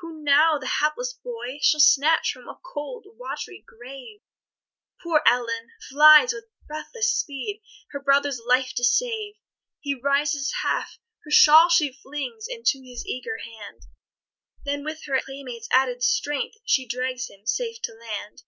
Who 0.00 0.22
now 0.24 0.56
the 0.58 0.66
hapless 0.66 1.12
boy 1.12 1.58
shall 1.60 1.80
snatch 1.80 2.32
From 2.32 2.48
a 2.48 2.58
cold 2.64 3.04
wat'ry 3.18 3.60
grave? 3.66 4.22
Poor 5.02 5.20
Ellen 5.26 5.68
flies, 5.90 6.32
with 6.32 6.44
breathless 6.66 7.12
speed, 7.14 7.60
Her 7.90 8.00
brother's 8.00 8.40
life 8.46 8.72
to 8.76 8.84
save. 8.84 9.34
He 9.80 9.94
rises 10.00 10.50
half 10.62 10.98
her 11.24 11.30
shawl 11.30 11.68
she 11.68 11.92
flings 11.92 12.46
Into 12.48 12.80
his 12.82 13.04
eager 13.04 13.36
hand, 13.36 13.82
Then, 14.64 14.82
with 14.82 15.04
her 15.04 15.20
playmate's 15.22 15.68
added 15.70 16.02
strength, 16.02 16.56
She 16.64 16.86
drags 16.88 17.28
him 17.28 17.44
safe 17.44 17.82
to 17.82 17.92
land. 17.92 18.44